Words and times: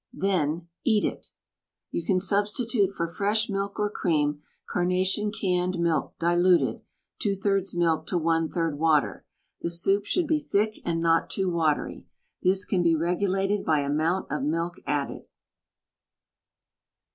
Then 0.17 0.67
EAT 0.83 1.05
it. 1.05 1.27
(You 1.91 2.03
can 2.03 2.19
substitute 2.19 2.89
for 2.91 3.07
fresh 3.07 3.51
milk 3.51 3.77
or 3.79 3.87
cream— 3.87 4.41
Carnation 4.73 5.31
Canned 5.31 5.77
Milk 5.77 6.15
diluted 6.17 6.81
—% 7.23 7.75
milk 7.75 8.07
to 8.07 8.17
% 8.17 8.17
water. 8.77 9.25
The 9.61 9.69
soup 9.69 10.05
should 10.05 10.25
be 10.25 10.39
thick 10.39 10.79
and 10.83 11.01
not 11.01 11.29
too 11.29 11.51
watery. 11.51 12.07
This 12.41 12.65
can 12.65 12.81
be 12.81 12.95
regulated 12.95 13.63
by 13.63 13.81
amount 13.81 14.31
of 14.31 14.41
milk 14.41 14.77
added.) 14.87 15.25